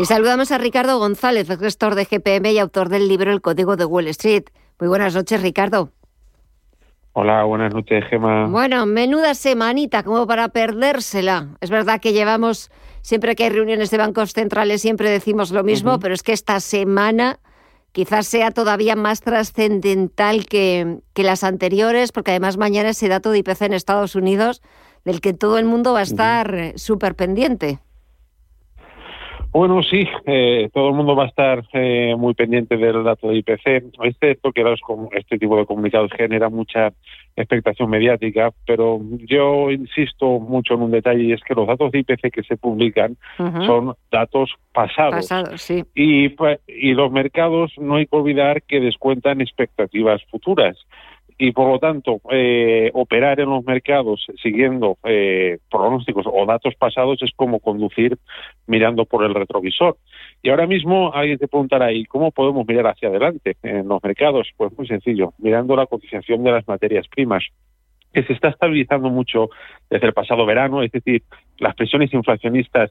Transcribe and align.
Y 0.00 0.06
saludamos 0.06 0.50
a 0.50 0.56
Ricardo 0.56 0.98
González, 0.98 1.46
gestor 1.46 1.94
de 1.94 2.06
GPM 2.06 2.52
y 2.52 2.58
autor 2.58 2.88
del 2.88 3.06
libro 3.06 3.32
El 3.32 3.42
Código 3.42 3.76
de 3.76 3.84
Wall 3.84 4.06
Street. 4.06 4.44
Muy 4.78 4.88
buenas 4.88 5.14
noches, 5.14 5.42
Ricardo. 5.42 5.90
Hola, 7.12 7.44
buenas 7.44 7.74
noches, 7.74 8.02
Gemma. 8.08 8.46
Bueno, 8.46 8.86
menuda 8.86 9.34
semanita 9.34 10.02
como 10.02 10.26
para 10.26 10.48
perdérsela. 10.48 11.48
Es 11.60 11.68
verdad 11.68 12.00
que 12.00 12.14
llevamos, 12.14 12.70
siempre 13.02 13.36
que 13.36 13.44
hay 13.44 13.50
reuniones 13.50 13.90
de 13.90 13.98
bancos 13.98 14.32
centrales, 14.32 14.80
siempre 14.80 15.10
decimos 15.10 15.50
lo 15.50 15.64
mismo, 15.64 15.98
pero 15.98 16.14
es 16.14 16.22
que 16.22 16.32
esta 16.32 16.60
semana 16.60 17.38
quizás 17.92 18.26
sea 18.26 18.52
todavía 18.52 18.96
más 18.96 19.20
trascendental 19.20 20.46
que, 20.46 21.00
que 21.12 21.24
las 21.24 21.44
anteriores, 21.44 22.10
porque 22.10 22.30
además 22.30 22.56
mañana 22.56 22.88
ese 22.88 23.08
dato 23.08 23.32
de 23.32 23.40
IPC 23.40 23.60
en 23.60 23.74
Estados 23.74 24.14
Unidos 24.14 24.62
del 25.04 25.20
que 25.20 25.34
todo 25.34 25.58
el 25.58 25.66
mundo 25.66 25.92
va 25.92 25.98
a 25.98 26.04
estar 26.04 26.72
súper 26.76 27.16
pendiente. 27.16 27.80
Bueno, 29.52 29.82
sí, 29.82 30.06
eh, 30.26 30.70
todo 30.72 30.90
el 30.90 30.94
mundo 30.94 31.16
va 31.16 31.24
a 31.24 31.28
estar 31.28 31.64
eh, 31.72 32.14
muy 32.16 32.34
pendiente 32.34 32.76
del 32.76 33.02
dato 33.02 33.28
de 33.28 33.38
IPC. 33.38 33.66
Es 34.04 34.16
cierto 34.20 34.52
que 34.52 34.62
este 35.12 35.38
tipo 35.38 35.56
de 35.56 35.66
comunicados 35.66 36.12
genera 36.16 36.48
mucha 36.48 36.92
expectación 37.34 37.90
mediática, 37.90 38.50
pero 38.64 39.00
yo 39.26 39.70
insisto 39.72 40.38
mucho 40.38 40.74
en 40.74 40.82
un 40.82 40.90
detalle 40.92 41.24
y 41.24 41.32
es 41.32 41.40
que 41.42 41.54
los 41.54 41.66
datos 41.66 41.90
de 41.90 41.98
IPC 42.00 42.30
que 42.32 42.42
se 42.44 42.56
publican 42.56 43.16
son 43.66 43.94
datos 44.12 44.54
pasados. 44.72 45.14
Pasados, 45.16 45.60
sí. 45.60 45.84
Y, 45.94 46.28
pues, 46.30 46.60
y 46.68 46.92
los 46.92 47.10
mercados 47.10 47.72
no 47.76 47.96
hay 47.96 48.06
que 48.06 48.16
olvidar 48.16 48.62
que 48.62 48.78
descuentan 48.78 49.40
expectativas 49.40 50.22
futuras 50.30 50.76
y 51.40 51.52
por 51.52 51.72
lo 51.72 51.78
tanto 51.78 52.20
eh, 52.30 52.90
operar 52.92 53.40
en 53.40 53.48
los 53.48 53.64
mercados 53.64 54.26
siguiendo 54.42 54.98
eh, 55.04 55.56
pronósticos 55.70 56.26
o 56.30 56.44
datos 56.44 56.74
pasados 56.74 57.22
es 57.22 57.30
como 57.34 57.60
conducir 57.60 58.18
mirando 58.66 59.06
por 59.06 59.24
el 59.24 59.34
retrovisor. 59.34 59.96
Y 60.42 60.50
ahora 60.50 60.66
mismo 60.66 61.14
alguien 61.14 61.38
te 61.38 61.48
preguntará, 61.48 61.92
¿y 61.92 62.04
cómo 62.04 62.30
podemos 62.30 62.66
mirar 62.66 62.88
hacia 62.88 63.08
adelante 63.08 63.56
en 63.62 63.88
los 63.88 64.02
mercados? 64.02 64.48
Pues 64.54 64.76
muy 64.76 64.86
sencillo, 64.86 65.32
mirando 65.38 65.74
la 65.76 65.86
cotización 65.86 66.44
de 66.44 66.52
las 66.52 66.68
materias 66.68 67.08
primas 67.08 67.42
que 68.12 68.22
se 68.24 68.34
está 68.34 68.48
estabilizando 68.48 69.08
mucho 69.08 69.48
desde 69.88 70.08
el 70.08 70.12
pasado 70.12 70.44
verano, 70.44 70.82
es 70.82 70.92
decir, 70.92 71.22
las 71.58 71.74
presiones 71.74 72.12
inflacionistas 72.12 72.90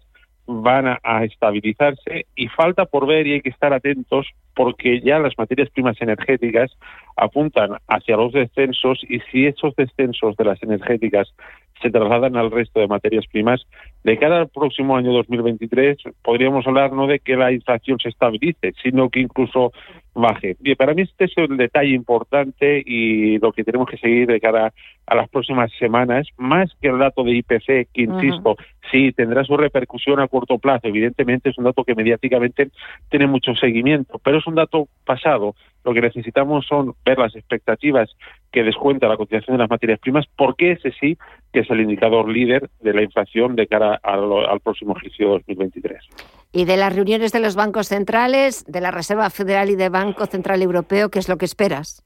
van 0.49 0.97
a, 1.03 1.23
estabilizarse 1.23 2.25
y 2.35 2.47
falta 2.47 2.85
por 2.85 3.05
ver 3.05 3.27
y 3.27 3.33
hay 3.33 3.41
que 3.41 3.49
estar 3.49 3.71
atentos 3.71 4.27
porque 4.55 4.99
ya 5.01 5.19
las 5.19 5.37
materias 5.37 5.69
primas 5.69 6.01
energéticas 6.01 6.75
apuntan 7.15 7.77
hacia 7.87 8.17
los 8.17 8.33
descensos 8.33 8.99
y 9.07 9.19
si 9.31 9.45
esos 9.45 9.75
descensos 9.75 10.35
de 10.37 10.45
las 10.45 10.61
energéticas 10.63 11.33
se 11.81 11.89
trasladan 11.91 12.35
al 12.35 12.51
resto 12.51 12.79
de 12.79 12.87
materias 12.87 13.25
primas, 13.31 13.65
de 14.03 14.17
cara 14.17 14.39
al 14.39 14.49
próximo 14.49 14.95
año 14.97 15.11
2023 15.11 15.97
podríamos 16.23 16.65
hablar 16.67 16.93
no 16.93 17.07
de 17.07 17.19
que 17.19 17.35
la 17.35 17.51
inflación 17.51 17.99
se 17.99 18.09
estabilice, 18.09 18.73
sino 18.81 19.09
que 19.09 19.19
incluso 19.19 19.71
baje. 20.13 20.57
Y 20.61 20.75
para 20.75 20.93
mí 20.93 21.03
este 21.03 21.25
es 21.25 21.37
el 21.37 21.57
detalle 21.57 21.93
importante 21.93 22.83
y 22.85 23.37
lo 23.39 23.51
que 23.51 23.63
tenemos 23.63 23.87
que 23.89 23.97
seguir 23.97 24.27
de 24.27 24.39
cara 24.39 24.73
a 25.05 25.15
las 25.15 25.29
próximas 25.29 25.71
semanas, 25.79 26.27
más 26.37 26.71
que 26.81 26.89
el 26.89 26.99
dato 26.99 27.23
de 27.23 27.31
IPC, 27.31 27.89
que 27.93 28.01
insisto, 28.03 28.57
sí 28.91 29.11
tendrá 29.11 29.43
su 29.43 29.57
repercusión 29.57 30.19
a 30.19 30.27
corto 30.27 30.59
plazo, 30.59 30.87
evidentemente 30.87 31.49
es 31.49 31.57
un 31.57 31.63
dato 31.63 31.83
que 31.83 31.95
mediáticamente 31.95 32.69
tiene 33.09 33.27
mucho 33.27 33.55
seguimiento, 33.55 34.19
pero 34.23 34.37
es 34.37 34.47
un 34.47 34.55
dato 34.55 34.87
pasado. 35.05 35.55
Lo 35.83 35.93
que 35.93 36.01
necesitamos 36.01 36.67
son 36.67 36.93
ver 37.05 37.17
las 37.17 37.35
expectativas 37.35 38.15
que 38.51 38.63
descuenta 38.63 39.07
la 39.07 39.17
cotización 39.17 39.57
de 39.57 39.63
las 39.63 39.69
materias 39.69 39.99
primas, 39.99 40.25
porque 40.35 40.73
ese 40.73 40.91
sí 40.99 41.17
que 41.51 41.61
es 41.61 41.69
el 41.69 41.81
indicador 41.81 42.29
líder 42.29 42.69
de 42.81 42.93
la 42.93 43.01
inflación 43.01 43.55
de 43.55 43.67
cara 43.67 43.99
al, 44.03 44.59
próximo 44.61 44.95
ejercicio 44.95 45.29
2023. 45.29 46.03
Y 46.51 46.65
de 46.65 46.77
las 46.77 46.95
reuniones 46.95 47.31
de 47.31 47.39
los 47.39 47.55
bancos 47.55 47.87
centrales, 47.87 48.65
de 48.65 48.81
la 48.81 48.91
Reserva 48.91 49.29
Federal 49.29 49.69
y 49.69 49.75
del 49.75 49.89
Banco 49.89 50.25
Central 50.25 50.61
Europeo, 50.61 51.09
¿qué 51.09 51.19
es 51.19 51.29
lo 51.29 51.37
que 51.37 51.45
esperas? 51.45 52.03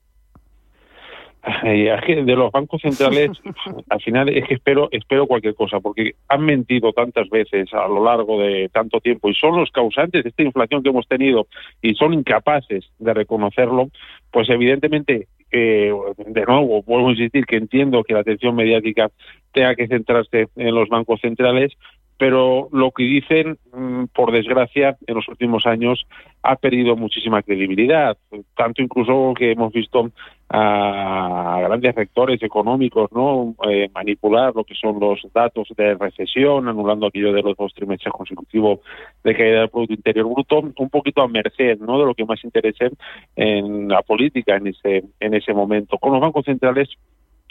de 1.62 2.36
los 2.36 2.50
bancos 2.50 2.80
centrales, 2.80 3.30
al 3.90 4.00
final 4.00 4.28
es 4.30 4.46
que 4.46 4.54
espero, 4.54 4.88
espero 4.90 5.26
cualquier 5.26 5.54
cosa, 5.54 5.80
porque 5.80 6.12
han 6.28 6.44
mentido 6.44 6.92
tantas 6.92 7.28
veces 7.28 7.72
a 7.74 7.86
lo 7.86 8.04
largo 8.04 8.40
de 8.40 8.68
tanto 8.70 9.00
tiempo 9.00 9.28
y 9.28 9.34
son 9.34 9.56
los 9.56 9.70
causantes 9.70 10.22
de 10.22 10.30
esta 10.30 10.42
inflación 10.42 10.82
que 10.82 10.88
hemos 10.88 11.06
tenido 11.06 11.46
y 11.82 11.94
son 11.94 12.14
incapaces 12.14 12.84
de 12.98 13.14
reconocerlo, 13.14 13.88
pues 14.30 14.48
evidentemente, 14.48 15.28
eh, 15.50 15.92
de 16.16 16.44
nuevo, 16.44 16.82
vuelvo 16.82 17.08
a 17.08 17.12
insistir 17.12 17.44
que 17.44 17.56
entiendo 17.56 18.02
que 18.04 18.14
la 18.14 18.20
atención 18.20 18.56
mediática 18.56 19.10
tenga 19.52 19.74
que 19.74 19.86
centrarse 19.86 20.48
en 20.56 20.74
los 20.74 20.88
bancos 20.88 21.20
centrales, 21.20 21.72
pero 22.18 22.68
lo 22.72 22.92
que 22.92 23.04
dicen, 23.04 23.58
mm, 23.72 24.04
por 24.14 24.32
desgracia, 24.32 24.96
en 25.06 25.14
los 25.14 25.26
últimos 25.28 25.66
años 25.66 26.06
ha 26.42 26.56
perdido 26.56 26.96
muchísima 26.96 27.42
credibilidad, 27.42 28.16
tanto 28.56 28.82
incluso 28.82 29.34
que 29.36 29.52
hemos 29.52 29.72
visto 29.72 30.10
a 30.50 31.60
grandes 31.64 31.94
rectores 31.94 32.42
económicos 32.42 33.10
no 33.12 33.54
eh, 33.68 33.88
manipular 33.92 34.54
lo 34.54 34.62
que 34.62 34.74
son 34.74 35.00
los 35.00 35.20
datos 35.32 35.68
de 35.76 35.94
recesión, 35.94 36.68
anulando 36.68 37.06
aquello 37.06 37.32
de 37.32 37.42
los 37.42 37.56
dos 37.56 37.72
trimestres 37.74 38.12
consecutivos 38.12 38.80
de 39.24 39.34
caída 39.34 39.60
del 39.60 39.70
Producto 39.70 39.94
Interior 39.94 40.26
Bruto, 40.26 40.60
un 40.60 40.90
poquito 40.90 41.22
a 41.22 41.28
merced 41.28 41.78
de 41.78 41.86
lo 41.86 42.14
que 42.14 42.24
más 42.24 42.44
interese 42.44 42.90
en 43.34 43.88
la 43.88 44.02
política 44.02 44.56
en 44.56 44.68
ese, 44.68 45.04
en 45.18 45.34
ese 45.34 45.52
momento. 45.52 45.98
Con 45.98 46.12
los 46.12 46.20
bancos 46.20 46.44
centrales 46.44 46.88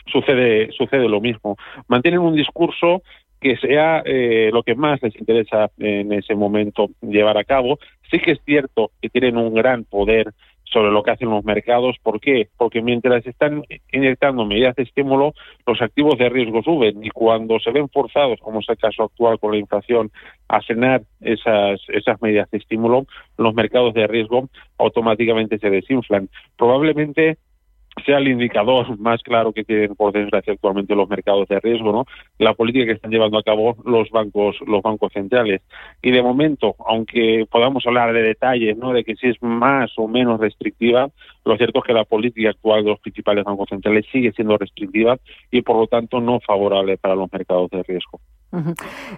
sucede 0.06 0.72
sucede 0.72 1.08
lo 1.08 1.22
mismo. 1.22 1.58
Mantienen 1.88 2.20
un 2.20 2.36
discurso 2.36 3.02
que 3.44 3.58
sea 3.58 4.02
eh, 4.06 4.50
lo 4.52 4.64
que 4.64 4.74
más 4.74 5.04
les 5.04 5.16
interesa 5.20 5.70
en 5.78 6.14
ese 6.14 6.34
momento 6.34 6.90
llevar 7.02 7.38
a 7.38 7.44
cabo. 7.44 7.78
Sí 8.10 8.20
que 8.20 8.32
es 8.32 8.40
cierto 8.46 8.92
que 9.02 9.10
tienen 9.10 9.38
un 9.38 9.54
gran 9.54 9.84
poder 9.84 10.34
sobre 10.64 10.92
lo 10.92 11.04
que 11.04 11.12
hacen 11.12 11.30
los 11.30 11.44
mercados. 11.44 11.98
¿Por 12.02 12.20
qué? 12.20 12.48
Porque 12.58 12.82
mientras 12.82 13.26
están 13.28 13.64
inyectando 13.92 14.46
medidas 14.46 14.76
de 14.76 14.84
estímulo, 14.84 15.34
los 15.68 15.82
activos 15.82 16.18
de 16.18 16.30
riesgo 16.30 16.64
suben 16.64 17.04
y 17.04 17.10
cuando 17.10 17.60
se 17.60 17.72
ven 17.72 17.90
forzados, 17.90 18.40
como 18.40 18.62
es 18.62 18.70
el 18.70 18.78
caso 18.78 19.04
actual 19.04 19.40
con 19.40 19.52
la 19.52 19.58
inflación, 19.58 20.10
a 20.48 20.62
cenar 20.62 21.04
esas, 21.22 21.82
esas 21.90 22.22
medidas 22.22 22.50
de 22.50 22.58
estímulo, 22.58 23.06
los 23.38 23.54
mercados 23.54 23.94
de 23.94 24.08
riesgo 24.08 24.50
automáticamente 24.78 25.60
se 25.60 25.70
desinflan. 25.70 26.30
Probablemente 26.58 27.38
sea 28.06 28.18
el 28.18 28.28
indicador 28.28 28.98
más 29.00 29.22
claro 29.22 29.54
que 29.54 29.64
tienen 29.64 29.96
por 29.96 30.14
desgracia 30.14 30.54
actualmente 30.54 30.96
los 30.96 31.10
mercados 31.10 31.48
de 31.48 31.60
riesgo, 31.60 31.92
¿no? 31.92 32.06
La 32.40 32.54
política 32.54 32.86
que 32.86 32.94
están 32.94 33.12
llevando 33.12 33.38
a 33.38 33.44
cabo 33.44 33.78
los 33.86 34.10
bancos, 34.10 34.58
los 34.66 34.82
bancos 34.82 35.12
centrales. 35.14 35.62
Y 36.02 36.12
de 36.12 36.22
momento, 36.22 36.76
aunque 36.86 37.46
podamos 37.50 37.86
hablar 37.86 38.14
de 38.14 38.22
detalles, 38.22 38.78
¿no? 38.78 38.94
De 38.94 39.04
que 39.04 39.16
si 39.16 39.28
es 39.28 39.42
más 39.42 39.92
o 39.98 40.08
menos 40.08 40.40
restrictiva, 40.40 41.10
lo 41.46 41.58
cierto 41.58 41.80
es 41.80 41.86
que 41.86 41.94
la 41.94 42.06
política 42.06 42.50
actual 42.50 42.84
de 42.84 42.92
los 42.92 43.00
principales 43.00 43.44
bancos 43.44 43.70
centrales 43.70 44.06
sigue 44.12 44.32
siendo 44.32 44.58
restrictiva 44.58 45.18
y 45.52 45.62
por 45.62 45.78
lo 45.78 45.88
tanto 45.88 46.20
no 46.20 46.40
favorable 46.40 46.98
para 46.98 47.16
los 47.16 47.32
mercados 47.32 47.70
de 47.72 47.84
riesgo. 47.84 48.20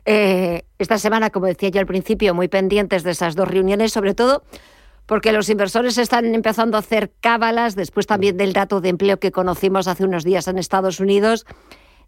Eh, 0.05 0.63
esta 0.79 0.97
semana, 0.97 1.29
como 1.29 1.47
decía 1.47 1.69
yo 1.69 1.81
al 1.81 1.85
principio, 1.85 2.33
muy 2.33 2.47
pendientes 2.47 3.03
de 3.03 3.11
esas 3.11 3.35
dos 3.35 3.47
reuniones, 3.47 3.91
sobre 3.91 4.13
todo 4.13 4.43
porque 5.05 5.31
los 5.31 5.49
inversores 5.49 5.97
están 5.97 6.33
empezando 6.33 6.77
a 6.77 6.79
hacer 6.79 7.11
cábalas, 7.19 7.75
después 7.75 8.07
también 8.07 8.37
del 8.37 8.53
dato 8.53 8.81
de 8.81 8.89
empleo 8.89 9.19
que 9.19 9.31
conocimos 9.31 9.87
hace 9.87 10.03
unos 10.03 10.23
días 10.23 10.47
en 10.47 10.57
Estados 10.57 10.99
Unidos, 10.99 11.45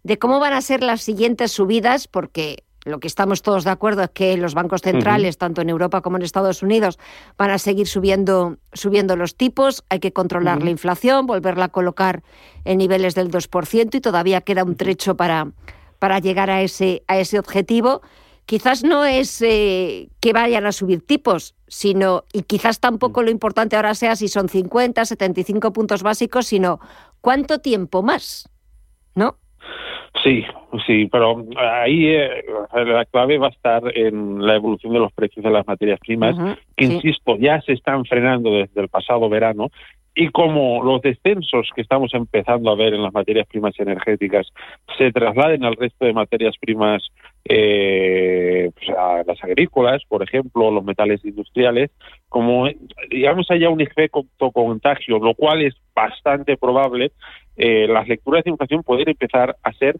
de 0.02 0.18
cómo 0.18 0.40
van 0.40 0.52
a 0.52 0.60
ser 0.60 0.82
las 0.82 1.02
siguientes 1.02 1.52
subidas, 1.52 2.08
porque 2.08 2.64
lo 2.84 3.00
que 3.00 3.08
estamos 3.08 3.42
todos 3.42 3.64
de 3.64 3.70
acuerdo 3.70 4.02
es 4.02 4.10
que 4.10 4.36
los 4.36 4.54
bancos 4.54 4.82
centrales, 4.82 5.36
tanto 5.36 5.60
en 5.60 5.68
Europa 5.68 6.00
como 6.00 6.16
en 6.16 6.22
Estados 6.22 6.62
Unidos, 6.62 6.98
van 7.36 7.50
a 7.50 7.58
seguir 7.58 7.86
subiendo, 7.86 8.56
subiendo 8.72 9.16
los 9.16 9.36
tipos, 9.36 9.84
hay 9.88 10.00
que 10.00 10.12
controlar 10.12 10.62
la 10.62 10.70
inflación, 10.70 11.26
volverla 11.26 11.66
a 11.66 11.68
colocar 11.68 12.22
en 12.64 12.78
niveles 12.78 13.14
del 13.14 13.30
2% 13.30 13.94
y 13.94 14.00
todavía 14.00 14.40
queda 14.40 14.64
un 14.64 14.76
trecho 14.76 15.16
para, 15.16 15.52
para 15.98 16.18
llegar 16.20 16.50
a 16.50 16.62
ese, 16.62 17.02
a 17.08 17.18
ese 17.18 17.38
objetivo 17.38 18.00
quizás 18.48 18.82
no 18.82 19.04
es 19.04 19.42
eh, 19.42 20.08
que 20.22 20.32
vayan 20.32 20.64
a 20.64 20.72
subir 20.72 21.06
tipos, 21.06 21.54
sino, 21.66 22.24
y 22.32 22.44
quizás 22.44 22.80
tampoco 22.80 23.22
lo 23.22 23.30
importante 23.30 23.76
ahora 23.76 23.94
sea 23.94 24.16
si 24.16 24.26
son 24.28 24.48
50, 24.48 25.04
75 25.04 25.70
puntos 25.74 26.02
básicos, 26.02 26.46
sino 26.46 26.80
cuánto 27.20 27.58
tiempo 27.58 28.02
más, 28.02 28.48
¿no? 29.14 29.36
Sí, 30.24 30.46
sí, 30.86 31.08
pero 31.12 31.44
ahí 31.58 32.06
eh, 32.06 32.42
la 32.72 33.04
clave 33.04 33.36
va 33.36 33.48
a 33.48 33.50
estar 33.50 33.82
en 33.94 34.44
la 34.44 34.56
evolución 34.56 34.94
de 34.94 35.00
los 35.00 35.12
precios 35.12 35.44
de 35.44 35.50
las 35.50 35.66
materias 35.66 36.00
primas, 36.00 36.34
que 36.74 36.86
insisto, 36.86 37.36
ya 37.36 37.60
se 37.60 37.74
están 37.74 38.06
frenando 38.06 38.50
desde 38.50 38.80
el 38.80 38.88
pasado 38.88 39.28
verano 39.28 39.68
y 40.18 40.30
como 40.30 40.82
los 40.82 41.00
descensos 41.00 41.70
que 41.76 41.82
estamos 41.82 42.12
empezando 42.12 42.70
a 42.70 42.74
ver 42.74 42.92
en 42.92 43.04
las 43.04 43.12
materias 43.12 43.46
primas 43.46 43.78
energéticas 43.78 44.48
se 44.96 45.12
trasladen 45.12 45.64
al 45.64 45.76
resto 45.76 46.06
de 46.06 46.12
materias 46.12 46.56
primas, 46.60 47.08
eh, 47.44 48.70
pues 48.74 48.90
a 48.90 49.22
las 49.26 49.42
agrícolas, 49.42 50.02
por 50.08 50.22
ejemplo, 50.22 50.70
los 50.70 50.84
metales 50.84 51.24
industriales, 51.24 51.90
como 52.28 52.68
digamos 53.10 53.50
haya 53.50 53.70
un 53.70 53.80
efecto 53.80 54.26
contagio, 54.52 55.18
lo 55.18 55.34
cual 55.34 55.62
es 55.62 55.74
bastante 55.94 56.56
probable, 56.56 57.12
eh, 57.56 57.88
las 57.88 58.06
lecturas 58.06 58.44
de 58.44 58.50
inflación 58.50 58.82
pueden 58.82 59.08
empezar 59.08 59.56
a 59.62 59.72
ser 59.72 59.96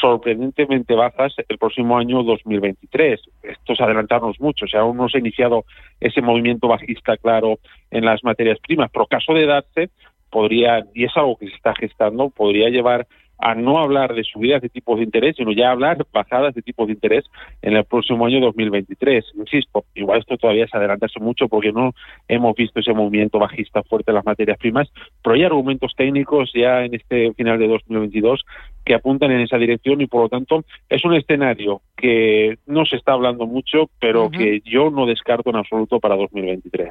sorprendentemente 0.00 0.94
bajas 0.94 1.34
el 1.48 1.58
próximo 1.58 1.98
año 1.98 2.22
2023. 2.22 3.20
Esto 3.42 3.72
es 3.72 3.80
adelantarnos 3.80 4.40
mucho, 4.40 4.64
o 4.64 4.68
sea, 4.68 4.80
aún 4.80 4.96
no 4.96 5.08
se 5.08 5.18
ha 5.18 5.20
iniciado 5.20 5.64
ese 6.00 6.22
movimiento 6.22 6.68
bajista 6.68 7.16
claro 7.16 7.58
en 7.90 8.04
las 8.04 8.24
materias 8.24 8.58
primas, 8.60 8.90
pero 8.92 9.06
caso 9.06 9.34
de 9.34 9.46
darse, 9.46 9.90
podría, 10.30 10.86
y 10.94 11.04
es 11.04 11.16
algo 11.16 11.36
que 11.36 11.48
se 11.48 11.54
está 11.54 11.74
gestando, 11.74 12.30
podría 12.30 12.70
llevar 12.70 13.06
a 13.42 13.56
no 13.56 13.78
hablar 13.78 14.14
de 14.14 14.22
subidas 14.22 14.62
de 14.62 14.68
tipos 14.68 14.98
de 14.98 15.04
interés, 15.04 15.34
sino 15.36 15.50
ya 15.50 15.72
hablar 15.72 16.06
bajadas 16.12 16.54
de 16.54 16.62
tipos 16.62 16.86
de 16.86 16.92
interés 16.92 17.24
en 17.60 17.76
el 17.76 17.84
próximo 17.84 18.24
año 18.24 18.40
2023. 18.40 19.24
Insisto, 19.34 19.84
igual 19.96 20.20
esto 20.20 20.36
todavía 20.36 20.64
es 20.64 20.74
adelantarse 20.74 21.18
mucho 21.18 21.48
porque 21.48 21.72
no 21.72 21.92
hemos 22.28 22.54
visto 22.54 22.78
ese 22.78 22.92
movimiento 22.92 23.40
bajista 23.40 23.82
fuerte 23.82 24.12
en 24.12 24.14
las 24.14 24.24
materias 24.24 24.58
primas, 24.58 24.88
pero 25.24 25.34
hay 25.34 25.42
argumentos 25.42 25.92
técnicos 25.96 26.52
ya 26.54 26.84
en 26.84 26.94
este 26.94 27.32
final 27.34 27.58
de 27.58 27.66
2022 27.66 28.44
que 28.84 28.94
apuntan 28.94 29.32
en 29.32 29.40
esa 29.40 29.56
dirección 29.56 30.00
y 30.00 30.06
por 30.06 30.22
lo 30.22 30.28
tanto 30.28 30.64
es 30.88 31.04
un 31.04 31.14
escenario 31.14 31.82
que 31.96 32.58
no 32.66 32.84
se 32.84 32.96
está 32.96 33.12
hablando 33.12 33.46
mucho, 33.46 33.90
pero 34.00 34.30
que 34.30 34.60
yo 34.64 34.90
no 34.90 35.04
descarto 35.04 35.50
en 35.50 35.56
absoluto 35.56 35.98
para 35.98 36.14
2023. 36.14 36.90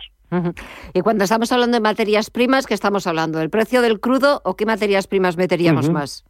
Y 0.94 1.00
cuando 1.00 1.24
estamos 1.24 1.50
hablando 1.53 1.75
de 1.75 1.81
materias 1.81 2.30
primas, 2.30 2.68
¿qué 2.68 2.74
estamos 2.74 3.07
hablando? 3.07 3.39
¿Del 3.39 3.50
precio 3.50 3.81
del 3.81 4.01
crudo 4.01 4.42
o 4.44 4.56
qué 4.57 4.65
materias 4.65 5.07
primas 5.07 5.38
meteríamos 5.38 5.89
más? 5.89 6.25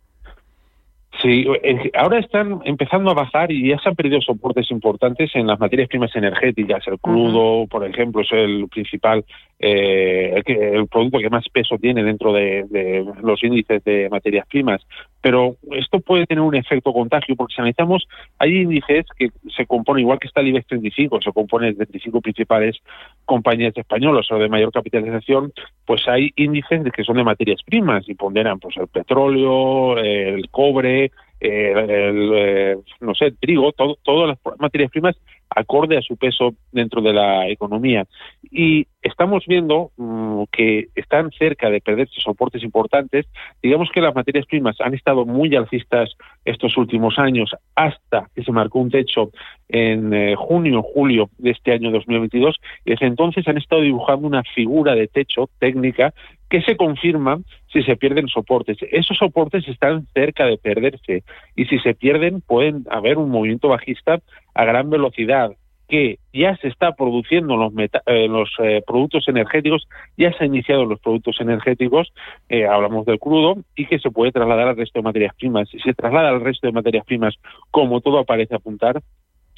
Sí, 1.22 1.46
ahora 1.94 2.20
están 2.20 2.62
empezando 2.66 3.12
a 3.12 3.14
bajar 3.14 3.52
y 3.52 3.70
ya 3.70 3.78
se 3.80 3.90
han 3.90 3.96
perdido 3.96 4.20
soportes 4.22 4.72
importantes 4.72 5.30
en 5.36 5.46
las 5.46 5.60
materias 5.60 5.88
primas 5.88 6.16
energéticas. 6.16 6.88
El 6.88 7.00
crudo, 7.00 7.68
por 7.68 7.86
ejemplo, 7.86 8.22
es 8.22 8.32
el 8.32 8.68
principal, 8.70 9.24
eh, 9.64 10.42
el, 10.44 10.88
producto 10.88 11.20
que 11.20 11.30
más 11.30 11.48
peso 11.50 11.78
tiene 11.78 12.04
dentro 12.04 12.34
de, 12.34 13.06
los 13.22 13.44
índices 13.44 13.84
de 13.84 14.10
materias 14.10 14.48
primas. 14.48 14.82
Pero 15.22 15.56
esto 15.74 16.00
puede 16.00 16.26
tener 16.26 16.42
un 16.42 16.56
efecto 16.56 16.92
contagio 16.92 17.36
porque 17.36 17.54
si 17.54 17.62
analizamos, 17.62 18.08
hay 18.40 18.62
índices 18.62 19.06
que 19.16 19.30
se 19.56 19.68
componen, 19.68 20.02
igual 20.02 20.18
que 20.18 20.28
está 20.28 20.42
el 20.42 20.48
IBEX 20.48 20.66
35, 20.66 21.22
se 21.22 21.32
compone 21.32 21.68
de 21.68 21.74
35 21.76 22.22
principales 22.22 22.78
compañías 23.26 23.78
españolas 23.78 24.32
o 24.32 24.40
de 24.40 24.50
mayor 24.50 24.72
capitalización, 24.72 25.54
pues 25.86 26.08
hay 26.08 26.32
índices 26.38 26.82
que 26.92 27.04
son 27.04 27.18
de 27.18 27.24
materias 27.24 27.62
primas 27.64 28.10
y 28.10 28.16
ponderan 28.16 28.60
pues 28.60 28.76
el 28.78 28.88
petróleo, 28.88 29.96
el 30.00 30.50
cobre, 30.50 31.12
el, 31.40 32.32
eh, 32.36 32.78
no 33.00 33.14
sé, 33.14 33.26
el 33.26 33.38
trigo, 33.38 33.72
todo, 33.74 33.98
todas 34.04 34.30
las 34.30 34.60
materias 34.60 34.90
primas 34.90 35.16
acorde 35.56 35.98
a 35.98 36.02
su 36.02 36.18
peso 36.18 36.54
dentro 36.72 37.02
de 37.02 37.14
la 37.14 37.50
economía. 37.50 38.06
Y 38.42 38.88
estamos 39.02 39.46
viendo 39.48 39.92
mm, 39.98 40.44
que 40.52 40.88
están 40.96 41.32
cerca 41.32 41.70
de 41.70 41.82
perderse 41.82 42.22
soportes 42.22 42.64
importantes. 42.64 43.26
Digamos 43.62 43.90
que 43.92 44.02
las 44.02 44.16
materias 44.16 44.46
primas 44.46 44.80
han 44.80 44.94
estado 44.94 45.26
muy 45.26 45.56
alcistas 45.56 46.16
estos 46.46 46.78
últimos 46.78 47.20
años 47.20 47.52
hasta 47.76 48.30
que 48.36 48.44
se 48.44 48.52
marcó 48.52 48.80
un 48.80 48.92
techo 48.92 49.32
en 49.68 50.14
eh, 50.14 50.36
junio, 50.36 50.82
julio 50.82 51.30
de 51.38 51.52
este 51.52 51.74
año 51.74 51.92
2022. 51.92 52.56
Y 52.86 52.92
desde 52.92 53.08
entonces 53.08 53.48
han 53.48 53.58
estado 53.58 53.82
dibujando 53.82 54.28
una 54.28 54.44
figura 54.44 54.96
de 54.96 55.08
techo 55.08 55.50
técnica 55.60 56.14
que 56.52 56.62
se 56.62 56.76
confirma 56.76 57.40
si 57.72 57.82
se 57.84 57.96
pierden 57.96 58.28
soportes. 58.28 58.78
Esos 58.92 59.18
soportes 59.18 59.66
están 59.70 60.06
cerca 60.14 60.46
de 60.46 60.58
perderse 60.58 61.24
y 61.56 61.66
si 61.66 61.80
se 61.80 61.94
pierden 61.94 62.42
pueden 62.42 62.86
haber 62.90 63.18
un 63.18 63.30
movimiento 63.30 63.70
bajista 63.70 64.20
a 64.54 64.66
gran 64.66 64.90
velocidad 64.90 65.52
que 65.92 66.20
ya 66.32 66.56
se 66.56 66.70
está 66.70 66.94
produciendo 66.94 67.56
en 67.56 67.60
los, 67.60 67.74
eh, 68.06 68.28
los 68.30 68.50
eh, 68.60 68.82
productos 68.88 69.28
energéticos, 69.28 69.86
ya 70.18 70.32
se 70.32 70.46
ha 70.46 70.48
iniciado 70.48 70.86
los 70.86 71.02
productos 71.02 71.36
energéticos, 71.42 72.14
eh, 72.48 72.66
hablamos 72.66 73.06
del 73.06 73.20
crudo, 73.20 73.58
y 73.76 73.86
que 73.88 74.00
se 74.00 74.10
puede 74.10 74.32
trasladar 74.32 74.70
al 74.70 74.78
resto 74.78 75.00
de 75.00 75.04
materias 75.04 75.36
primas. 75.36 75.68
Si 75.68 75.80
se 75.80 75.94
traslada 75.94 76.30
al 76.30 76.40
resto 76.40 76.66
de 76.66 76.72
materias 76.72 77.06
primas, 77.06 77.36
como 77.72 78.00
todo 78.00 78.24
parece 78.24 78.56
apuntar, 78.56 79.02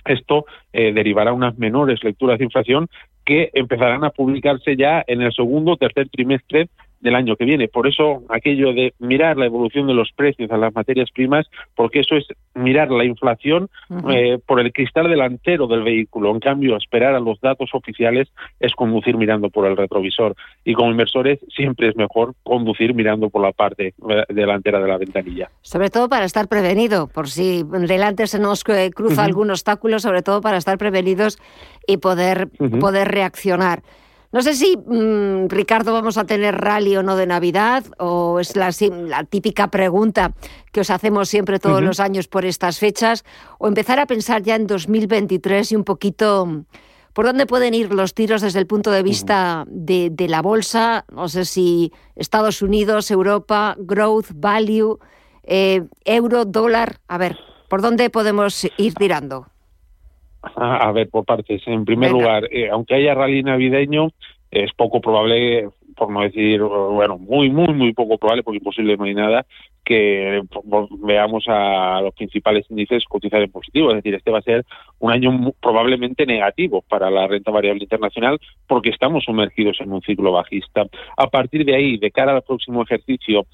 esto 0.06 0.46
derivará 0.74 1.32
unas 1.32 1.58
menores 1.58 2.04
lecturas 2.04 2.38
de 2.38 2.44
inflación 2.44 2.90
que 3.24 3.52
empezarán 3.54 4.04
a 4.04 4.10
publicarse 4.10 4.76
ya 4.76 5.02
en 5.08 5.22
el 5.22 5.32
segundo 5.32 5.72
o 5.72 5.78
tercer 5.78 6.10
trimestre 6.10 6.68
del 7.04 7.16
año 7.16 7.36
que 7.36 7.46
viene. 7.46 7.68
Por 7.68 7.88
eso 7.88 8.24
aquello 8.30 8.74
de 8.74 8.94
mirar 8.98 9.38
la 9.38 9.46
evolución 9.46 9.88
de 9.88 9.94
los 9.94 10.12
precios 10.14 10.50
a 10.50 10.58
las 10.58 10.74
materias 10.74 11.12
primas, 11.12 11.46
porque 11.76 12.00
eso 12.00 12.16
es 12.16 12.26
mirar 12.56 12.90
la 12.90 13.04
inflación 13.04 13.70
eh, 14.10 14.40
por 14.46 14.60
el 14.60 14.72
cristal 14.72 15.10
delantero 15.10 15.68
del 15.68 15.84
vehículo. 15.84 16.32
En 16.32 16.40
cambio, 16.40 16.78
esperar 16.78 17.14
a 17.14 17.20
los 17.20 17.40
datos 17.42 17.70
oficiales 17.74 18.30
es 18.60 18.74
conducir 18.74 19.18
mirando 19.18 19.50
por 19.50 19.68
el 19.68 19.76
retrovisor. 19.76 20.36
Y 20.64 20.74
como 20.74 20.92
inversores 20.92 21.40
siempre 21.54 21.90
es 21.90 21.96
mejor 21.96 22.36
conducir 22.44 22.94
mirando 22.94 23.30
por 23.30 23.42
la 23.42 23.52
parte 23.52 23.94
delantera 24.30 24.80
de 24.80 24.88
la 24.88 24.98
ventanilla. 24.98 25.50
Sobre 25.62 25.90
todo 25.90 26.08
para 26.08 26.26
estar 26.26 26.48
prevenido, 26.48 27.08
por 27.08 27.28
si 27.28 27.64
delante 27.64 28.28
se 28.28 28.40
nos 28.40 28.64
cruza 28.64 29.26
algún 29.26 29.52
obstáculo, 29.52 30.00
sobre 30.00 30.22
todo 30.22 30.40
para 30.40 30.58
estar 30.58 30.78
prevenidos 30.78 31.38
y 31.86 31.98
poder, 31.98 32.48
poder 32.80 33.10
reaccionar. 33.10 33.84
No 34.34 34.42
sé 34.42 34.56
si, 34.56 34.76
mm, 34.76 35.48
Ricardo, 35.48 35.94
vamos 35.94 36.18
a 36.18 36.26
tener 36.26 36.56
rally 36.56 36.98
o 36.98 37.04
no 37.04 37.16
de 37.16 37.28
Navidad, 37.28 37.84
o 38.00 38.40
es 38.40 38.56
la, 38.56 38.72
típica 39.30 39.68
pregunta 39.68 40.34
que 40.72 40.82
os 40.82 40.90
hacemos 40.90 41.30
siempre 41.30 41.60
todos 41.60 41.84
los 41.84 42.00
años 42.00 42.28
por 42.28 42.44
estas 42.44 42.80
fechas, 42.80 43.26
o 43.60 43.68
empezar 43.68 44.00
a 44.00 44.08
pensar 44.08 44.42
ya 44.42 44.56
en 44.56 44.66
2023 44.66 45.74
y 45.74 45.76
un 45.76 45.84
poquito 45.84 46.66
por 47.14 47.28
dónde 47.28 47.46
pueden 47.46 47.76
ir 47.76 47.94
los 47.94 48.16
tiros 48.16 48.42
desde 48.42 48.58
el 48.58 48.66
punto 48.66 48.90
de 48.90 49.04
vista 49.04 49.66
de, 49.68 50.12
la 50.28 50.42
bolsa. 50.42 51.06
No 51.14 51.30
sé 51.30 51.46
si 51.46 51.94
Estados 52.16 52.64
Unidos, 52.64 53.12
Europa, 53.12 53.76
growth, 53.78 54.32
value, 54.34 54.98
eh, 55.44 55.84
euro, 56.06 56.46
dólar. 56.46 57.02
A 57.08 57.20
ver, 57.20 57.38
¿por 57.70 57.84
dónde 57.84 58.10
podemos 58.10 58.66
ir 58.78 58.96
tirando? 58.96 59.53
A, 60.44 60.92
ver, 60.92 61.10
por 61.10 61.26
partes. 61.26 61.62
En 61.68 61.86
primer 61.86 62.12
lugar, 62.12 62.48
eh, 62.52 62.70
aunque 62.70 62.96
haya 62.96 63.14
rally 63.14 63.44
navideño, 63.44 64.10
es 64.52 64.72
poco 64.74 65.00
probable, 65.00 65.70
por 65.96 66.12
no 66.12 66.22
decir, 66.22 66.62
bueno, 66.62 67.18
muy, 67.18 67.50
muy, 67.50 67.74
muy 67.74 67.94
poco 67.94 68.18
probable, 68.18 68.44
porque 68.44 68.58
imposible 68.58 68.98
no 68.98 69.06
hay 69.06 69.16
nada, 69.16 69.46
que 69.86 70.42
veamos 71.00 71.46
a 71.48 72.02
los 72.02 72.14
principales 72.14 72.66
índices 72.70 73.06
cotizar 73.06 73.42
en 73.42 73.52
positivo. 73.52 73.90
Es 73.90 73.96
decir, 73.96 74.16
este 74.16 74.32
va 74.32 74.40
a 74.40 74.44
ser 74.44 74.66
un 75.00 75.12
año 75.12 75.54
probablemente 75.62 76.26
negativo 76.26 76.84
para 76.88 77.10
la 77.10 77.26
renta 77.28 77.52
variable 77.52 77.84
internacional 77.84 78.38
porque 78.68 78.90
estamos 78.90 79.24
sumergidos 79.24 79.78
en 79.80 79.92
un 79.92 80.02
ciclo 80.02 80.32
bajista. 80.32 80.86
A 81.18 81.28
partir 81.28 81.66
de 81.66 81.76
ahí, 81.76 81.98
de 81.98 82.12
cara 82.12 82.34
al 82.34 82.44
próximo 82.44 82.84
ejercicio, 82.84 83.46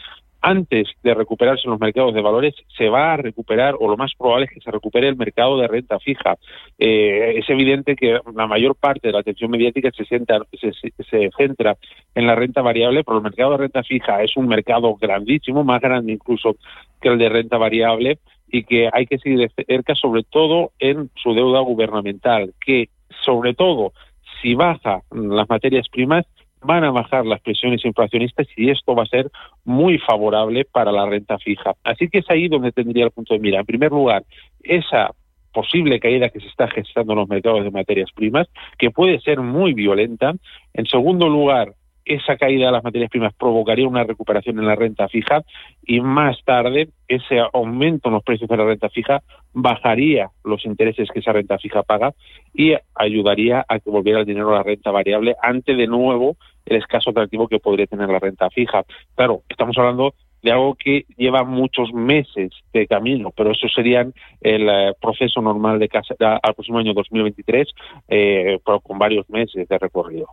antes 0.41 0.88
de 1.03 1.13
recuperarse 1.13 1.67
los 1.67 1.79
mercados 1.79 2.13
de 2.13 2.22
valores, 2.22 2.55
se 2.77 2.89
va 2.89 3.13
a 3.13 3.17
recuperar, 3.17 3.75
o 3.79 3.89
lo 3.89 3.98
más 3.98 4.13
probable 4.17 4.46
es 4.46 4.51
que 4.51 4.62
se 4.62 4.72
recupere 4.72 5.08
el 5.08 5.17
mercado 5.17 5.58
de 5.58 5.67
renta 5.67 6.00
fija. 6.00 6.38
Eh, 6.77 7.34
es 7.38 7.50
evidente 7.50 7.96
que 7.96 8.19
la 8.34 8.48
mayor 8.48 8.75
parte 8.75 9.08
de 9.08 9.13
la 9.13 9.19
atención 9.19 9.51
mediática 9.51 9.91
se, 9.91 10.05
se, 10.05 11.29
centra 11.38 11.77
en 12.15 12.27
la 12.27 12.36
renta 12.36 12.62
variable, 12.62 13.03
pero 13.03 13.17
el 13.17 13.24
mercado 13.24 13.51
de 13.51 13.58
renta 13.58 13.84
fija 13.84 14.24
es 14.24 14.38
un 14.38 14.48
mercado 14.48 14.96
grandísimo, 14.96 15.63
más 15.63 15.81
grande 15.81 16.13
incluso 16.13 16.55
que 17.01 17.10
el 17.10 17.17
de 17.17 17.29
renta 17.29 17.58
variable, 17.58 18.19
y 18.51 18.63
que 18.63 18.89
hay 18.91 19.05
que 19.05 19.19
seguir 19.19 19.39
de 19.39 19.65
cerca, 19.65 19.93
sobre 19.96 20.24
todo 20.24 20.72
en 20.79 21.12
su 21.22 21.34
deuda 21.34 21.60
gubernamental, 21.60 22.53
que 22.60 22.89
sobre 23.24 23.53
todo 23.53 23.93
si 24.41 24.55
baja 24.55 25.01
las 25.12 25.50
materias 25.50 25.88
primas, 25.89 26.25
van 26.62 26.84
a 26.84 26.92
bajar 26.92 27.25
las 27.25 27.42
presiones 27.42 27.84
inflacionistas 27.86 28.48
y 28.56 28.70
esto 28.70 28.96
va 28.96 29.04
a 29.04 29.08
ser 29.08 29.32
muy 29.63 29.98
favorable 30.00 30.66
para 30.66 30.92
la 30.92 31.06
renta 31.06 31.38
fija. 31.38 31.74
Así 31.84 32.10
que 32.10 32.20
es 32.20 32.30
ahí 32.30 32.48
donde 32.48 32.72
tendría 32.72 33.06
el 33.06 33.12
punto 33.12 33.34
de 33.34 33.39
mira. 33.39 33.60
En 33.60 33.66
primer 33.66 33.92
lugar, 33.92 34.24
esa 34.63 35.12
posible 35.51 36.00
caída 36.00 36.30
que 36.30 36.39
se 36.39 36.48
está 36.48 36.68
gestando 36.68 37.13
en 37.13 37.20
los 37.20 37.30
mercados 37.30 37.63
de 37.63 37.72
materias 37.72 38.12
primas, 38.13 38.48
que 38.78 38.92
puede 38.92 39.20
ser 39.22 39.39
muy 39.39 39.74
violenta. 39.74 40.34
En 40.74 40.86
segundo 40.86 41.28
lugar, 41.28 41.74
esa 42.10 42.38
caída 42.38 42.66
de 42.66 42.72
las 42.72 42.84
materias 42.84 43.12
primas 43.12 43.34
provocaría 43.36 43.88
una 43.88 44.04
recuperación 44.04 44.58
en 44.58 44.66
la 44.66 44.75
renta 44.75 45.08
fija 45.08 45.44
y 45.86 46.01
más 46.01 46.44
tarde 46.44 46.89
ese 47.08 47.39
aumento 47.54 48.10
en 48.10 48.16
los 48.16 48.24
precios 48.24 48.50
de 48.50 48.58
la 48.58 48.66
renta 48.66 48.89
fija 48.89 49.22
bajaría 49.54 50.32
los 50.44 50.66
intereses 50.66 51.08
que 51.13 51.20
esa 51.20 51.34
renta 51.34 51.60
fija 51.60 51.84
paga 51.84 52.16
y 52.51 52.74
ayudaría 52.96 53.63
a 53.70 53.80
que 53.80 53.92
volviera 53.92 54.22
el 54.22 54.25
dinero 54.25 54.50
a 54.50 54.58
la 54.58 54.63
renta 54.63 54.89
variable 54.89 55.36
ante 55.39 55.75
de 55.75 55.86
nuevo 55.86 56.36
el 56.66 56.78
escaso 56.78 57.12
atractivo 57.12 57.48
que 57.48 57.60
podría 57.60 57.86
tener 57.86 58.10
la 58.10 58.20
renta 58.20 58.50
fija. 58.50 58.84
Claro, 59.16 59.44
estamos 59.48 59.78
hablando 59.78 60.16
de 60.41 60.51
algo 60.51 60.75
que 60.75 61.05
lleva 61.17 61.43
muchos 61.43 61.91
meses 61.93 62.51
de 62.74 62.88
camino, 62.88 63.31
pero 63.36 63.51
eso 63.51 63.67
sería 63.67 64.08
el 64.41 64.69
eh, 64.69 64.93
proceso 65.01 65.41
normal 65.41 65.79
de 65.79 65.89
casa 65.89 66.15
al 66.19 66.53
próximo 66.53 66.79
año 66.79 66.93
2023, 66.93 67.67
eh, 68.08 68.60
pero 68.65 68.79
con 68.79 68.98
varios 68.98 69.29
meses 69.29 69.67
de 69.67 69.77
recorrido. 69.77 70.27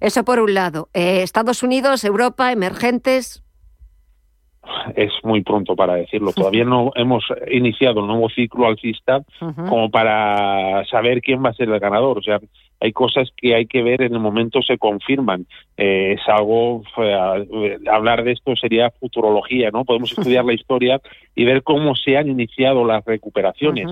Eso 0.00 0.24
por 0.24 0.40
un 0.40 0.54
lado. 0.54 0.88
Eh, 0.94 1.22
Estados 1.22 1.62
Unidos, 1.62 2.04
Europa, 2.04 2.52
emergentes. 2.52 3.42
Es 4.96 5.12
muy 5.22 5.42
pronto 5.42 5.76
para 5.76 5.94
decirlo. 5.96 6.32
Todavía 6.32 6.64
no 6.64 6.90
hemos 6.94 7.24
iniciado 7.50 8.00
el 8.00 8.06
nuevo 8.06 8.30
ciclo 8.30 8.66
alcista 8.66 9.22
como 9.38 9.90
para 9.90 10.84
saber 10.86 11.20
quién 11.20 11.44
va 11.44 11.50
a 11.50 11.54
ser 11.54 11.68
el 11.68 11.78
ganador. 11.78 12.18
O 12.18 12.22
sea, 12.22 12.40
hay 12.80 12.92
cosas 12.92 13.30
que 13.36 13.54
hay 13.54 13.66
que 13.66 13.82
ver 13.82 14.02
en 14.02 14.14
el 14.14 14.20
momento 14.20 14.62
se 14.62 14.78
confirman. 14.78 15.46
Eh, 15.76 16.16
es 16.18 16.28
algo, 16.28 16.82
eh, 16.98 17.78
hablar 17.90 18.24
de 18.24 18.32
esto 18.32 18.54
sería 18.56 18.90
futurología, 18.90 19.70
¿no? 19.70 19.84
Podemos 19.84 20.12
estudiar 20.18 20.44
la 20.44 20.54
historia 20.54 21.00
y 21.34 21.44
ver 21.44 21.62
cómo 21.62 21.94
se 21.96 22.16
han 22.16 22.28
iniciado 22.28 22.84
las 22.84 23.04
recuperaciones. 23.04 23.88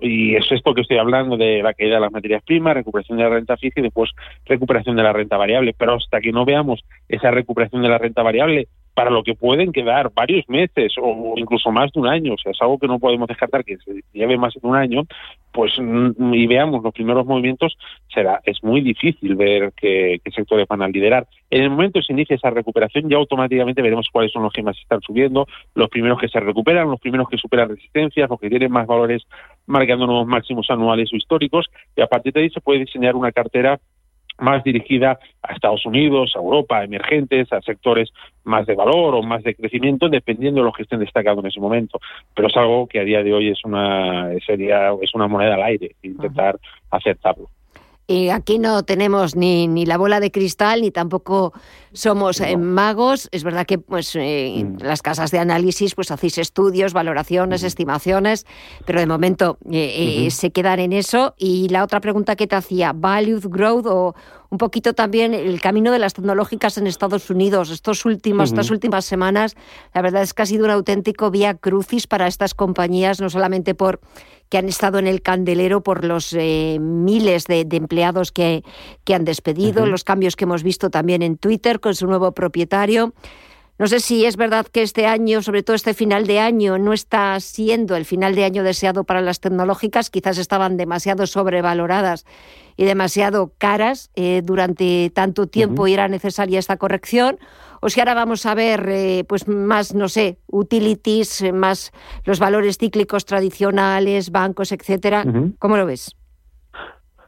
Y 0.00 0.34
es 0.34 0.50
esto 0.50 0.74
que 0.74 0.80
estoy 0.80 0.98
hablando 0.98 1.36
de 1.36 1.62
la 1.62 1.74
caída 1.74 1.94
de 1.94 2.00
las 2.00 2.12
materias 2.12 2.42
primas, 2.42 2.74
recuperación 2.74 3.18
de 3.18 3.24
la 3.24 3.30
renta 3.30 3.56
fija 3.56 3.78
y 3.78 3.84
después 3.84 4.10
recuperación 4.46 4.96
de 4.96 5.04
la 5.04 5.12
renta 5.12 5.36
variable. 5.36 5.74
Pero 5.78 5.94
hasta 5.94 6.20
que 6.20 6.32
no 6.32 6.44
veamos 6.44 6.84
esa 7.08 7.30
recuperación 7.30 7.82
de 7.82 7.88
la 7.88 7.98
renta 7.98 8.22
variable, 8.22 8.66
para 8.94 9.10
lo 9.10 9.22
que 9.22 9.34
pueden 9.34 9.72
quedar 9.72 10.12
varios 10.14 10.46
meses 10.48 10.94
o 11.00 11.34
incluso 11.36 11.70
más 11.70 11.90
de 11.92 12.00
un 12.00 12.06
año, 12.06 12.34
o 12.34 12.38
sea, 12.38 12.52
es 12.52 12.60
algo 12.60 12.78
que 12.78 12.86
no 12.86 12.98
podemos 12.98 13.26
descartar 13.26 13.64
que 13.64 13.78
se 13.78 14.02
lleve 14.12 14.36
más 14.36 14.54
de 14.54 14.60
un 14.62 14.76
año, 14.76 15.02
pues 15.52 15.72
mm, 15.78 16.34
y 16.34 16.46
veamos 16.46 16.82
los 16.82 16.92
primeros 16.92 17.26
movimientos, 17.26 17.76
será 18.12 18.40
es 18.44 18.62
muy 18.62 18.80
difícil 18.80 19.34
ver 19.34 19.72
qué, 19.76 20.20
sectores 20.34 20.66
van 20.68 20.82
a 20.82 20.88
liderar. 20.88 21.26
En 21.50 21.62
el 21.62 21.70
momento 21.70 22.00
que 22.00 22.06
se 22.06 22.12
inicia 22.12 22.36
esa 22.36 22.50
recuperación, 22.50 23.08
ya 23.08 23.16
automáticamente 23.16 23.82
veremos 23.82 24.08
cuáles 24.12 24.32
son 24.32 24.42
los 24.42 24.52
que 24.52 24.62
más 24.62 24.78
están 24.78 25.00
subiendo, 25.00 25.46
los 25.74 25.88
primeros 25.88 26.18
que 26.18 26.28
se 26.28 26.40
recuperan, 26.40 26.90
los 26.90 27.00
primeros 27.00 27.28
que 27.28 27.38
superan 27.38 27.70
resistencias, 27.70 28.28
los 28.28 28.40
que 28.40 28.50
tienen 28.50 28.72
más 28.72 28.86
valores 28.86 29.22
marcando 29.66 30.06
nuevos 30.06 30.26
máximos 30.26 30.70
anuales 30.70 31.12
o 31.12 31.16
históricos, 31.16 31.70
y 31.96 32.02
a 32.02 32.06
partir 32.06 32.32
de 32.32 32.42
ahí 32.42 32.50
se 32.50 32.60
puede 32.60 32.80
diseñar 32.80 33.14
una 33.14 33.32
cartera 33.32 33.78
más 34.42 34.62
dirigida 34.64 35.18
a 35.42 35.54
Estados 35.54 35.86
Unidos, 35.86 36.32
a 36.34 36.40
Europa, 36.40 36.78
a 36.78 36.84
emergentes, 36.84 37.52
a 37.52 37.60
sectores 37.62 38.10
más 38.44 38.66
de 38.66 38.74
valor 38.74 39.14
o 39.14 39.22
más 39.22 39.42
de 39.42 39.54
crecimiento, 39.54 40.08
dependiendo 40.08 40.60
de 40.60 40.66
los 40.66 40.74
que 40.74 40.82
estén 40.82 41.00
destacando 41.00 41.40
en 41.40 41.46
ese 41.46 41.60
momento. 41.60 42.00
Pero 42.34 42.48
es 42.48 42.56
algo 42.56 42.86
que 42.86 43.00
a 43.00 43.04
día 43.04 43.22
de 43.22 43.32
hoy 43.32 43.48
es 43.50 43.64
una 43.64 44.30
sería 44.44 44.90
es 45.00 45.14
una 45.14 45.28
moneda 45.28 45.54
al 45.54 45.62
aire 45.62 45.92
intentar 46.02 46.58
aceptarlo. 46.90 47.48
Y 48.06 48.30
aquí 48.30 48.58
no 48.58 48.82
tenemos 48.82 49.36
ni, 49.36 49.68
ni 49.68 49.86
la 49.86 49.96
bola 49.96 50.18
de 50.20 50.30
cristal 50.30 50.82
ni 50.82 50.90
tampoco 50.90 51.52
somos 51.92 52.40
eh, 52.40 52.56
magos. 52.56 53.28
Es 53.32 53.44
verdad 53.44 53.64
que 53.64 53.78
pues 53.78 54.16
eh, 54.16 54.64
mm. 54.64 54.82
las 54.82 55.02
casas 55.02 55.30
de 55.30 55.38
análisis 55.38 55.94
pues 55.94 56.10
hacéis 56.10 56.38
estudios, 56.38 56.92
valoraciones, 56.92 57.62
estimaciones, 57.62 58.44
pero 58.84 59.00
de 59.00 59.06
momento 59.06 59.58
eh, 59.70 60.28
se 60.30 60.50
quedan 60.50 60.80
en 60.80 60.92
eso. 60.92 61.34
Y 61.38 61.68
la 61.68 61.84
otra 61.84 62.00
pregunta 62.00 62.36
que 62.36 62.46
te 62.46 62.56
hacía, 62.56 62.92
value 62.92 63.40
growth 63.42 63.86
o 63.86 64.14
un 64.52 64.58
poquito 64.58 64.92
también 64.92 65.32
el 65.32 65.62
camino 65.62 65.92
de 65.92 65.98
las 65.98 66.12
tecnológicas 66.12 66.76
en 66.76 66.86
Estados 66.86 67.30
Unidos. 67.30 67.70
Estos 67.70 68.04
últimos, 68.04 68.50
Estas 68.50 68.70
últimas 68.70 69.06
semanas, 69.06 69.56
la 69.94 70.02
verdad 70.02 70.20
es 70.20 70.34
que 70.34 70.42
ha 70.42 70.46
sido 70.46 70.66
un 70.66 70.70
auténtico 70.70 71.30
vía 71.30 71.54
crucis 71.54 72.06
para 72.06 72.26
estas 72.26 72.52
compañías, 72.52 73.18
no 73.18 73.30
solamente 73.30 73.74
por 73.74 74.00
que 74.50 74.58
han 74.58 74.68
estado 74.68 74.98
en 74.98 75.06
el 75.06 75.22
candelero 75.22 75.82
por 75.82 76.04
los 76.04 76.34
eh, 76.34 76.76
miles 76.78 77.46
de, 77.46 77.66
empleados 77.70 78.30
que, 78.30 78.62
que, 79.04 79.14
han 79.14 79.24
despedido, 79.24 79.86
los 79.86 80.04
cambios 80.04 80.36
que 80.36 80.44
hemos 80.44 80.62
visto 80.62 80.90
también 80.90 81.22
en 81.22 81.38
Twitter 81.38 81.80
con 81.80 81.94
su 81.94 82.06
nuevo 82.06 82.32
propietario. 82.32 83.14
No 83.82 83.88
sé 83.88 83.98
si 83.98 84.24
es 84.26 84.36
verdad 84.36 84.64
que 84.64 84.82
este 84.82 85.06
año, 85.06 85.42
sobre 85.42 85.64
todo 85.64 85.74
este 85.74 85.92
final 85.92 86.24
de 86.24 86.38
año, 86.38 86.78
no 86.78 86.92
está 86.92 87.40
siendo 87.40 87.96
el 87.96 88.04
final 88.04 88.36
de 88.36 88.44
año 88.44 88.62
deseado 88.62 89.02
para 89.02 89.20
las 89.20 89.40
tecnológicas, 89.40 90.08
quizás 90.08 90.38
estaban 90.38 90.76
demasiado 90.76 91.26
sobrevaloradas 91.26 92.24
y 92.76 92.84
demasiado 92.84 93.54
caras 93.58 94.12
eh, 94.14 94.40
durante 94.44 95.10
tanto 95.12 95.48
tiempo 95.48 95.88
y 95.88 95.94
era 95.94 96.06
necesaria 96.06 96.60
esta 96.60 96.76
corrección, 96.76 97.40
o 97.80 97.88
si 97.88 97.98
ahora 97.98 98.14
vamos 98.14 98.46
a 98.46 98.54
ver 98.54 98.88
eh, 98.88 99.24
pues 99.26 99.48
más, 99.48 99.96
no 99.96 100.08
sé, 100.08 100.38
utilities, 100.46 101.42
eh, 101.42 101.50
más 101.50 101.90
los 102.24 102.38
valores 102.38 102.78
cíclicos 102.78 103.24
tradicionales, 103.24 104.30
bancos, 104.30 104.70
etcétera. 104.70 105.24
¿Cómo 105.58 105.76
lo 105.76 105.86
ves? 105.86 106.14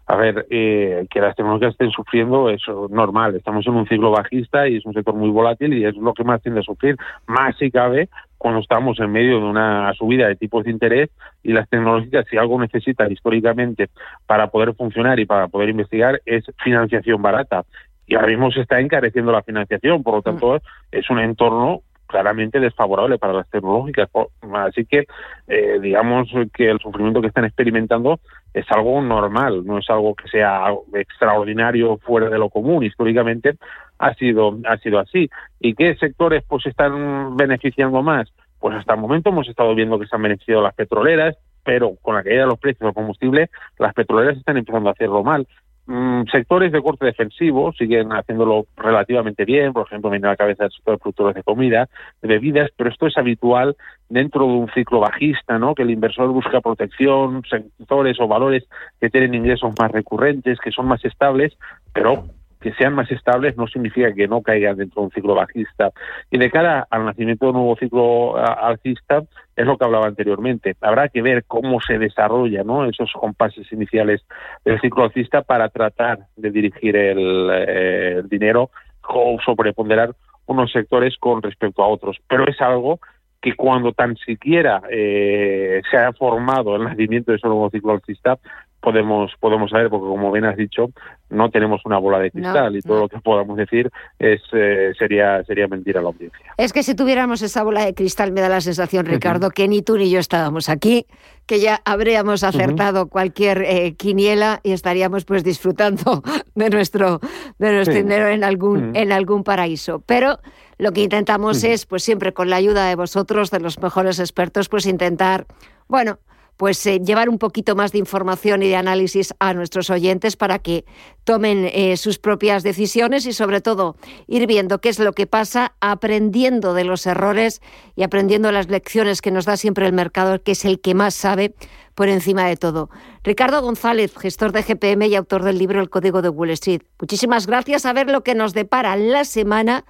A 0.06 0.16
ver, 0.16 0.46
que 0.48 1.20
las 1.20 1.34
tecnologías 1.34 1.72
estén 1.72 1.90
sufriendo 1.90 2.50
es 2.50 2.60
normal. 2.90 3.36
Estamos 3.36 3.66
en 3.66 3.74
un 3.74 3.86
ciclo 3.86 4.10
bajista 4.10 4.68
y 4.68 4.76
es 4.76 4.84
un 4.84 4.92
sector 4.92 5.14
muy 5.14 5.30
volátil 5.30 5.72
y 5.72 5.84
es 5.86 5.96
lo 5.96 6.12
que 6.12 6.24
más 6.24 6.42
tiende 6.42 6.60
a 6.60 6.62
sufrir, 6.62 6.96
más 7.26 7.56
si 7.56 7.70
cabe, 7.70 8.10
cuando 8.36 8.60
estamos 8.60 9.00
en 9.00 9.10
medio 9.10 9.38
de 9.38 9.46
una 9.46 9.94
subida 9.94 10.28
de 10.28 10.36
tipos 10.36 10.64
de 10.64 10.70
interés 10.70 11.08
y 11.42 11.52
las 11.54 11.66
tecnológicas, 11.70 12.26
si 12.28 12.36
algo 12.36 12.60
necesitan 12.60 13.10
históricamente 13.10 13.88
para 14.26 14.48
poder 14.48 14.74
funcionar 14.74 15.18
y 15.18 15.24
para 15.24 15.48
poder 15.48 15.70
investigar, 15.70 16.20
es 16.26 16.44
financiación 16.62 17.22
barata. 17.22 17.64
Y 18.06 18.16
ahora 18.16 18.28
mismo 18.28 18.50
se 18.50 18.60
está 18.60 18.80
encareciendo 18.80 19.32
la 19.32 19.42
financiación, 19.42 20.02
por 20.02 20.16
lo 20.16 20.20
mm. 20.20 20.24
tanto, 20.24 20.60
es 20.92 21.08
un 21.08 21.20
entorno 21.20 21.80
claramente 22.14 22.60
desfavorable 22.60 23.18
para 23.18 23.32
las 23.32 23.50
tecnológicas. 23.50 24.08
Así 24.52 24.84
que, 24.86 25.04
eh, 25.48 25.80
digamos 25.82 26.28
que 26.54 26.70
el 26.70 26.78
sufrimiento 26.78 27.20
que 27.20 27.26
están 27.26 27.44
experimentando 27.44 28.20
es 28.52 28.64
algo 28.70 29.02
normal, 29.02 29.66
no 29.66 29.78
es 29.78 29.90
algo 29.90 30.14
que 30.14 30.28
sea 30.28 30.66
extraordinario 30.92 31.98
fuera 31.98 32.30
de 32.30 32.38
lo 32.38 32.50
común. 32.50 32.84
Históricamente 32.84 33.56
ha 33.98 34.14
sido, 34.14 34.56
ha 34.64 34.76
sido 34.76 35.00
así. 35.00 35.28
¿Y 35.58 35.74
qué 35.74 35.96
sectores 35.96 36.44
pues 36.46 36.64
están 36.66 37.36
beneficiando 37.36 38.00
más? 38.00 38.32
Pues 38.60 38.76
hasta 38.76 38.94
el 38.94 39.00
momento 39.00 39.30
hemos 39.30 39.48
estado 39.48 39.74
viendo 39.74 39.98
que 39.98 40.06
se 40.06 40.14
han 40.14 40.22
beneficiado 40.22 40.62
las 40.62 40.74
petroleras, 40.76 41.36
pero 41.64 41.96
con 42.00 42.14
la 42.14 42.22
caída 42.22 42.42
de 42.42 42.46
los 42.46 42.60
precios 42.60 42.86
del 42.86 42.94
combustible, 42.94 43.50
las 43.80 43.92
petroleras 43.92 44.36
están 44.36 44.56
empezando 44.56 44.88
a 44.88 44.92
hacerlo 44.92 45.24
mal. 45.24 45.48
Mm, 45.86 46.24
sectores 46.32 46.72
de 46.72 46.80
corte 46.80 47.04
defensivo 47.04 47.72
siguen 47.74 48.10
haciéndolo 48.10 48.66
relativamente 48.76 49.44
bien, 49.44 49.74
por 49.74 49.86
ejemplo, 49.86 50.08
viene 50.08 50.26
a 50.26 50.30
la 50.30 50.36
cabeza 50.36 50.64
el 50.64 50.72
sector 50.72 50.94
de 50.94 50.98
productores 50.98 51.34
de 51.34 51.42
comida, 51.42 51.90
de 52.22 52.28
bebidas, 52.28 52.70
pero 52.74 52.88
esto 52.88 53.06
es 53.06 53.18
habitual 53.18 53.76
dentro 54.08 54.46
de 54.46 54.52
un 54.52 54.70
ciclo 54.72 55.00
bajista, 55.00 55.58
¿no? 55.58 55.74
Que 55.74 55.82
el 55.82 55.90
inversor 55.90 56.28
busca 56.28 56.62
protección, 56.62 57.42
sectores 57.48 58.18
o 58.18 58.26
valores 58.26 58.64
que 58.98 59.10
tienen 59.10 59.34
ingresos 59.34 59.72
más 59.78 59.92
recurrentes, 59.92 60.58
que 60.58 60.70
son 60.70 60.86
más 60.86 61.04
estables, 61.04 61.52
pero 61.92 62.24
que 62.64 62.72
sean 62.72 62.94
más 62.94 63.10
estables 63.10 63.58
no 63.58 63.66
significa 63.66 64.14
que 64.14 64.26
no 64.26 64.40
caigan 64.40 64.78
dentro 64.78 65.02
de 65.02 65.06
un 65.08 65.12
ciclo 65.12 65.34
bajista. 65.34 65.90
Y 66.30 66.38
de 66.38 66.50
cara 66.50 66.86
al 66.88 67.04
nacimiento 67.04 67.44
de 67.44 67.50
un 67.50 67.58
nuevo 67.58 67.76
ciclo 67.76 68.38
alcista, 68.38 69.22
es 69.54 69.66
lo 69.66 69.76
que 69.76 69.84
hablaba 69.84 70.06
anteriormente. 70.06 70.74
Habrá 70.80 71.10
que 71.10 71.20
ver 71.20 71.44
cómo 71.46 71.82
se 71.82 71.98
desarrolla 71.98 72.64
¿no? 72.64 72.86
esos 72.86 73.12
compases 73.12 73.70
iniciales 73.70 74.22
del 74.64 74.80
ciclo 74.80 75.04
alcista 75.04 75.42
para 75.42 75.68
tratar 75.68 76.20
de 76.36 76.50
dirigir 76.50 76.96
el, 76.96 77.50
eh, 77.52 78.22
dinero 78.30 78.70
o 79.06 79.36
sobreponderar 79.44 80.14
unos 80.46 80.72
sectores 80.72 81.18
con 81.18 81.42
respecto 81.42 81.82
a 81.82 81.88
otros. 81.88 82.16
Pero 82.26 82.48
es 82.48 82.58
algo 82.62 82.98
que 83.42 83.54
cuando 83.56 83.92
tan 83.92 84.16
siquiera 84.16 84.80
eh, 84.90 85.82
se 85.90 85.98
ha 85.98 86.14
formado 86.14 86.76
el 86.76 86.84
nacimiento 86.84 87.30
de 87.30 87.36
ese 87.36 87.46
nuevo 87.46 87.68
ciclo 87.68 87.92
alcista, 87.92 88.38
podemos 88.84 89.32
podemos 89.40 89.70
saber 89.70 89.88
porque 89.88 90.06
como 90.06 90.30
bien 90.30 90.44
has 90.44 90.56
dicho 90.56 90.90
no 91.30 91.48
tenemos 91.50 91.80
una 91.86 91.96
bola 91.96 92.18
de 92.18 92.30
cristal 92.30 92.76
y 92.76 92.82
todo 92.82 93.00
lo 93.00 93.08
que 93.08 93.18
podamos 93.18 93.56
decir 93.56 93.90
es 94.18 94.42
eh, 94.52 94.92
sería 94.98 95.42
sería 95.44 95.66
mentir 95.66 95.96
a 95.96 96.02
la 96.02 96.08
audiencia. 96.08 96.52
Es 96.58 96.74
que 96.74 96.82
si 96.82 96.94
tuviéramos 96.94 97.40
esa 97.40 97.62
bola 97.62 97.82
de 97.86 97.94
cristal 97.94 98.30
me 98.30 98.42
da 98.42 98.50
la 98.50 98.60
sensación 98.60 99.06
Ricardo 99.06 99.48
que 99.48 99.66
ni 99.68 99.80
tú 99.80 99.96
ni 99.96 100.10
yo 100.10 100.18
estábamos 100.18 100.68
aquí 100.68 101.06
que 101.46 101.60
ya 101.60 101.80
habríamos 101.86 102.44
acertado 102.44 103.08
cualquier 103.08 103.62
eh, 103.62 103.94
quiniela 103.96 104.60
y 104.62 104.72
estaríamos 104.72 105.24
pues 105.24 105.42
disfrutando 105.44 106.22
de 106.54 106.68
nuestro 106.68 107.20
de 107.58 107.72
nuestro 107.72 107.94
dinero 107.94 108.28
en 108.28 108.44
algún 108.44 108.94
en 108.94 109.12
algún 109.12 109.44
paraíso. 109.44 110.02
Pero 110.04 110.40
lo 110.76 110.92
que 110.92 111.02
intentamos 111.02 111.64
es 111.64 111.86
pues 111.86 112.02
siempre 112.02 112.34
con 112.34 112.50
la 112.50 112.56
ayuda 112.56 112.86
de 112.86 112.96
vosotros 112.96 113.50
de 113.50 113.60
los 113.60 113.80
mejores 113.80 114.18
expertos 114.18 114.68
pues 114.68 114.84
intentar 114.84 115.46
bueno 115.88 116.18
pues 116.56 116.84
eh, 116.86 117.00
llevar 117.00 117.28
un 117.28 117.38
poquito 117.38 117.74
más 117.74 117.92
de 117.92 117.98
información 117.98 118.62
y 118.62 118.68
de 118.68 118.76
análisis 118.76 119.34
a 119.38 119.54
nuestros 119.54 119.90
oyentes 119.90 120.36
para 120.36 120.58
que 120.58 120.84
tomen 121.24 121.68
eh, 121.72 121.96
sus 121.96 122.18
propias 122.18 122.62
decisiones 122.62 123.26
y 123.26 123.32
sobre 123.32 123.60
todo 123.60 123.96
ir 124.26 124.46
viendo 124.46 124.80
qué 124.80 124.88
es 124.88 124.98
lo 124.98 125.12
que 125.12 125.26
pasa, 125.26 125.74
aprendiendo 125.80 126.74
de 126.74 126.84
los 126.84 127.06
errores 127.06 127.60
y 127.96 128.02
aprendiendo 128.02 128.52
las 128.52 128.68
lecciones 128.68 129.22
que 129.22 129.30
nos 129.30 129.44
da 129.44 129.56
siempre 129.56 129.86
el 129.86 129.92
mercado, 129.92 130.42
que 130.42 130.52
es 130.52 130.64
el 130.64 130.80
que 130.80 130.94
más 130.94 131.14
sabe 131.14 131.54
por 131.94 132.08
encima 132.08 132.46
de 132.46 132.56
todo. 132.56 132.90
Ricardo 133.22 133.62
González, 133.62 134.12
gestor 134.16 134.52
de 134.52 134.62
GPM 134.62 135.06
y 135.06 135.14
autor 135.14 135.44
del 135.44 135.58
libro 135.58 135.80
El 135.80 135.90
Código 135.90 136.22
de 136.22 136.28
Wall 136.28 136.50
Street. 136.50 136.82
Muchísimas 137.00 137.46
gracias 137.46 137.86
a 137.86 137.92
ver 137.92 138.10
lo 138.10 138.22
que 138.22 138.34
nos 138.34 138.52
depara 138.52 138.96
la 138.96 139.24
semana 139.24 139.84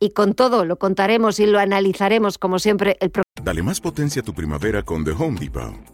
y 0.00 0.10
con 0.10 0.34
todo 0.34 0.64
lo 0.64 0.78
contaremos 0.78 1.40
y 1.40 1.46
lo 1.46 1.58
analizaremos 1.58 2.38
como 2.38 2.58
siempre 2.58 2.98
Dale 3.42 3.62
más 3.62 3.80
potencia 3.80 4.22
a 4.22 4.24
tu 4.24 4.34
primavera 4.34 4.82
con 4.82 5.04
The 5.04 5.12
Home 5.12 5.38
Depot. 5.38 5.93